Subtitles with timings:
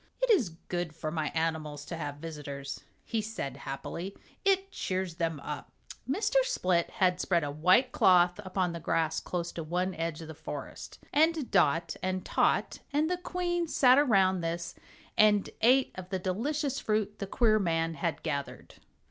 [0.19, 5.39] "It is good for my animals to have visitors," he said, happily, "it cheers them
[5.41, 5.71] up."
[6.09, 6.37] Mr.
[6.41, 10.33] Split had spread a white cloth upon the grass close to one edge of the
[10.33, 14.73] forest, and Dot and Tot and the Queen sat around this
[15.19, 18.73] and ate of the delicious fruit the queer man had gathered.